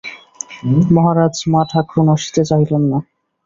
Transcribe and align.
মহারাজ, 0.95 1.35
মা-ঠাকরুন 1.51 2.07
আসিতে 2.15 2.41
চাহিলেন 2.49 2.83
না। 2.91 2.99